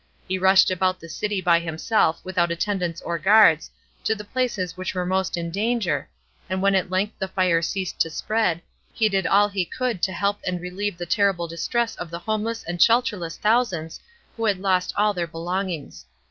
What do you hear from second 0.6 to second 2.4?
about the city by himself,